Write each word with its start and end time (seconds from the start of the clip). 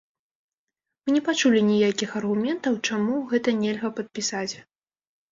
Мы 1.03 1.09
не 1.15 1.19
пачулі 1.27 1.59
ніякіх 1.71 2.15
аргументаў, 2.19 2.77
чаму 2.91 3.19
гэта 3.33 3.53
нельга 3.59 3.91
падпісаць. 3.99 4.55